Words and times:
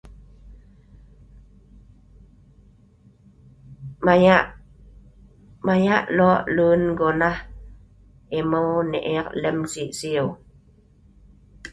Maya 4.05 4.37
maya 5.65 5.97
lo’ 6.17 6.29
leun 6.55 6.81
gonah 6.99 7.37
imeu 8.37 8.75
ne 8.91 8.97
ek 9.19 9.27
lem 9.41 9.57
si 9.71 9.83
siu. 9.99 10.25